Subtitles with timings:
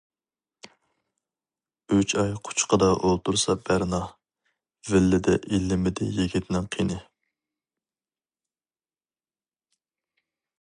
[1.97, 3.99] ئۈچ ئاي قۇچىقىدا ئولتۇرسا بەرنا،
[4.93, 6.99] ۋىللىدە ئىللىمىدى يىگىتنىڭ قېنى.